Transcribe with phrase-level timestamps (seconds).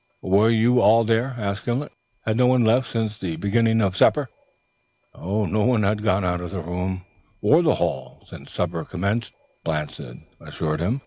[0.23, 1.91] "Were you all there?" asked Gimblet.
[2.25, 4.29] "Had no one left since the beginning of supper?"
[5.15, 7.05] "No one had gone out of the room
[7.39, 10.99] or the hall since supper commenced," Blanston assured him.